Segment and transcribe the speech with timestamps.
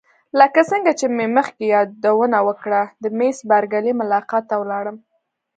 [0.39, 4.97] لکه څنګه چې مې مخکې یادونه وکړه د میس بارکلي ملاقات ته ولاړم.